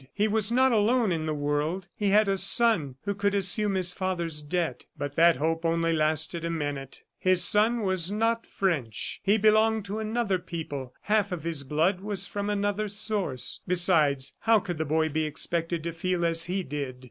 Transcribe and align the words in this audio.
He 0.15 0.27
was 0.27 0.51
not 0.51 0.71
alone 0.71 1.11
in 1.11 1.27
the 1.27 1.33
world; 1.35 1.87
he 1.95 2.09
had 2.09 2.27
a 2.27 2.35
son 2.35 2.95
who 3.03 3.13
could 3.13 3.35
assume 3.35 3.75
his 3.75 3.93
father's 3.93 4.41
debt... 4.41 4.87
but 4.97 5.15
that 5.15 5.35
hope 5.35 5.63
only 5.63 5.93
lasted 5.93 6.43
a 6.43 6.49
minute. 6.49 7.03
His 7.19 7.43
son 7.43 7.81
was 7.81 8.09
not 8.09 8.47
French; 8.47 9.19
he 9.21 9.37
belonged 9.37 9.85
to 9.85 9.99
another 9.99 10.39
people; 10.39 10.95
half 11.01 11.31
of 11.31 11.43
his 11.43 11.61
blood 11.61 11.99
was 12.01 12.25
from 12.25 12.49
another 12.49 12.87
source. 12.87 13.59
Besides, 13.67 14.33
how 14.39 14.59
could 14.59 14.79
the 14.79 14.85
boy 14.85 15.07
be 15.09 15.25
expected 15.27 15.83
to 15.83 15.93
feel 15.93 16.25
as 16.25 16.45
he 16.45 16.63
did? 16.63 16.99